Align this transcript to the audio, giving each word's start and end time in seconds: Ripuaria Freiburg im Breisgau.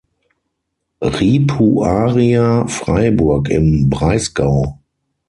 Ripuaria 1.03 2.65
Freiburg 2.65 3.49
im 3.49 3.87
Breisgau. 3.87 4.79